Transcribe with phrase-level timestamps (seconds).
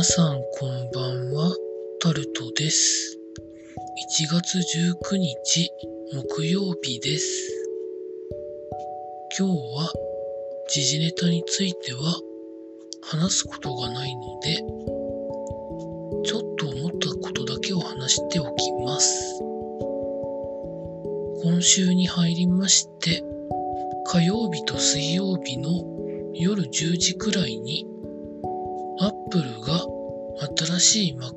[0.00, 1.54] 皆さんこんばんは、
[2.00, 3.18] タルトです。
[4.24, 5.70] 1月19日
[6.14, 7.28] 木曜日です。
[9.38, 9.92] 今日は
[10.70, 12.18] 時事ネタについては
[13.02, 14.56] 話すことがないので、
[16.24, 19.38] ちょっと思ったことだけを話しておきます。
[21.42, 23.22] 今週に入りまして、
[24.06, 25.68] 火曜日と水曜日の
[26.32, 27.89] 夜10時くらいに
[29.02, 29.80] アップルが
[30.58, 31.30] 新しい MacBook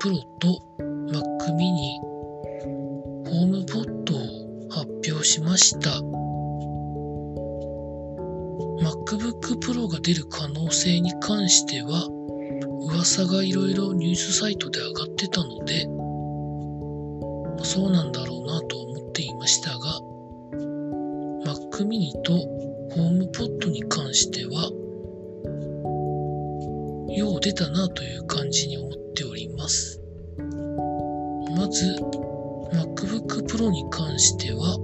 [0.00, 1.22] Pro と Mac
[1.54, 2.00] mini
[3.24, 4.18] ホームポットを
[4.68, 5.90] 発表しました。
[8.82, 12.08] MacBook Pro が出る可能性に関しては
[12.90, 15.86] 噂がいろいろニュースサイトで上がってたので
[17.64, 20.00] そうなんだろうなと思っていましたが
[21.46, 24.81] Mac mini とホームポットに関しては
[27.16, 30.00] よう出たなという感じに思っております。
[31.56, 31.96] まず、
[32.72, 34.78] MacBook Pro に関しては、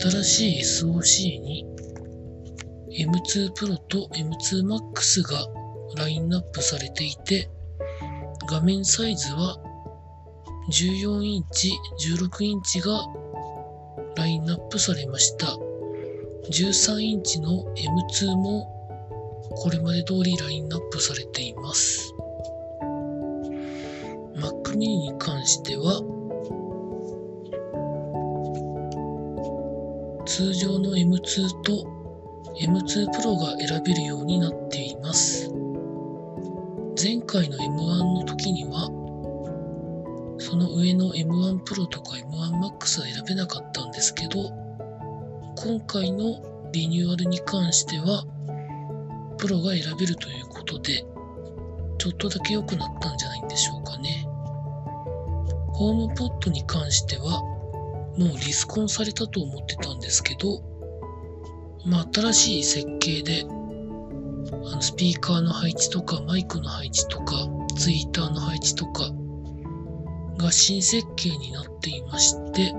[0.00, 1.66] 新しい SoC に
[2.90, 5.46] M2 Pro と M2 Max が
[5.96, 7.48] ラインナップされていて、
[8.48, 9.56] 画面サイズは
[10.70, 11.72] 14インチ、
[12.10, 13.06] 16インチが
[14.16, 15.56] ラインナップされました。
[16.50, 18.75] 13インチの M2 も
[19.50, 22.12] これまで通りラインナップされています。
[24.36, 26.02] Mac mini に関しては、
[30.26, 31.96] 通常の M2 と
[32.60, 35.50] M2 Pro が選べるようになっています。
[37.02, 38.90] 前回の M1 の時には、
[40.38, 44.50] その上の M1 Pro とか M1 Max は選べなかったんですけど、
[45.56, 48.24] 今回のリニューアルに関しては、
[49.36, 51.04] プロが選べるということで、
[51.98, 54.26] ちょっとだけ良くなったんじゃないんでしょうかね。
[55.72, 57.42] ホームポットに関しては、
[58.16, 60.62] もうリスコンされたと思ってたんですけど、
[61.84, 67.34] まあ、新しい設計で、あのスピーカーの配置とか、マイクの配置とか、
[67.76, 69.10] ツイッターの配置とか、
[70.38, 72.72] が新設計になっていまして、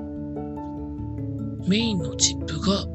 [1.68, 2.86] メインのチップが、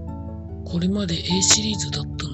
[0.64, 2.31] これまで A シリーズだったの、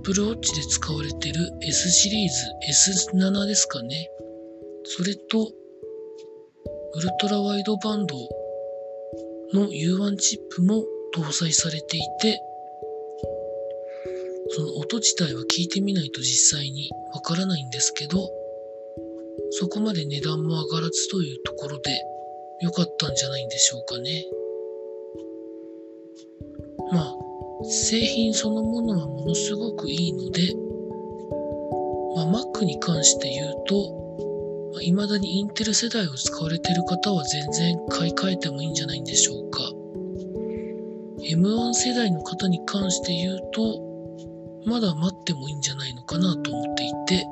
[0.00, 4.08] Apple Watch で使われてる S シリーズ S7 ですかね。
[4.84, 5.52] それと、
[6.94, 8.16] ウルトラワイドバンド
[9.52, 10.84] の U1 チップも
[11.14, 12.40] 搭載されていて、
[14.48, 18.26] その音自体は聞いてみないと実際にわからないんですけど、
[19.50, 22.02] そこまで値段も上がらずというところで
[22.62, 24.24] 良かったんじゃないんでしょうかね。
[27.70, 30.54] 製品そのものはものすごくいいので、
[32.16, 39.60] まあ、Mac に関して言うと、まあ、未だにインテル世代を使われている方は全然買い替えてもいいんじゃないんでしょうか。
[41.20, 43.80] M1 世代の方に関して言うと、
[44.66, 47.24] まだ待ってもいいんじゃないのかなと思っていて、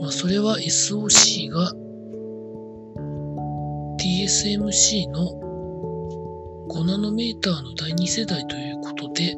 [0.00, 1.72] まあ、それは SOC が
[4.00, 5.42] TSMC の
[6.68, 9.36] 5ナノメーターの第2世代ということで、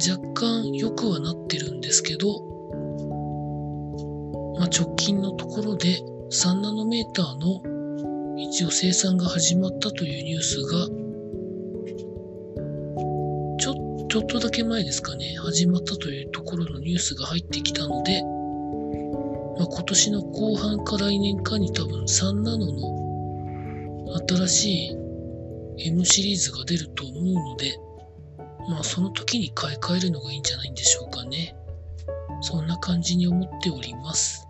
[0.00, 2.40] 若干良くはなってるんですけど、
[4.58, 5.98] まあ、直近のところで
[6.30, 7.60] 3ナノメーターの
[8.38, 10.86] 一応生産が始まったというニュースが、
[13.58, 18.22] ちょ、ちょっとだけ前ですかね、始まったというところのニュースが入ってきたので、
[19.58, 24.96] まあ、今年の後半か来年かに多分3ナノの新しい
[25.88, 27.78] M シリーズが出ると思うので、
[28.70, 31.56] まあその時に買い替えるのがいいんじゃないんでしょうかね。
[32.40, 34.46] そんな感じに思っております。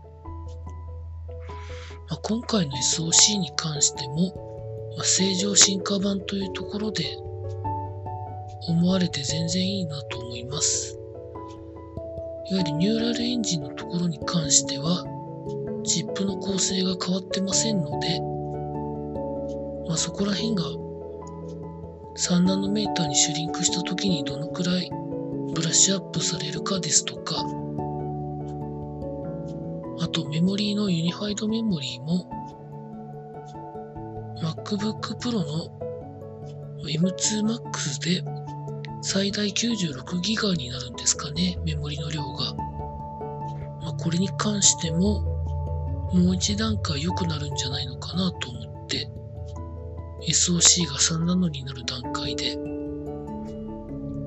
[2.11, 7.05] まあ、今回の SOC に関しても、まあ、正常進化版というところで
[8.69, 10.99] 思われて全然いいなと思います。
[12.51, 15.05] いわゆるニューラルエンジンのところに関しては、
[15.85, 18.21] チップの構成が変わってませんので、
[19.89, 20.65] まあ、そこら辺が
[22.21, 24.91] 3ナノメーターにシュリンクした時にどのくらい
[25.55, 27.37] ブラッシュアップされるかですとか、
[30.01, 32.29] あとメモリーのユニファイドメモリーも
[34.43, 35.71] MacBook Pro の
[36.85, 38.23] M2 Max で
[39.01, 42.55] 最大 96GB になるんですかね、メモリの量が。
[43.81, 45.23] まあ、これに関しても
[46.13, 49.11] もう一段階良くなるんじゃないのかなと思って、
[50.23, 52.53] SOC が3ナノになる段階で、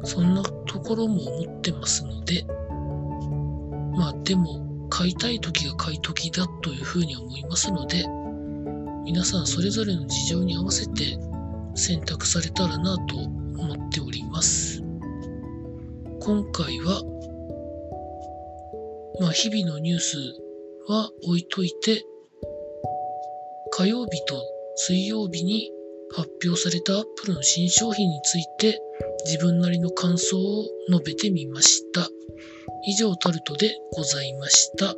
[0.03, 2.45] そんなところも思ってますので、
[3.95, 8.05] まあでも買いたい時が買い時だというふうに思いますので
[9.05, 11.17] 皆さんそれぞれの事情に合わせて
[11.73, 14.83] 選択されたらなと思っております。
[16.19, 17.01] 今回は
[19.19, 20.17] まあ日々のニュース
[20.87, 22.05] は置いといて
[23.71, 24.41] 火曜日と
[24.75, 25.71] 水曜日に
[26.15, 28.79] 発表されたアップルの新商品について
[29.25, 32.07] 自分なりの感想を述べてみました。
[32.85, 34.95] 以上タルトでございました。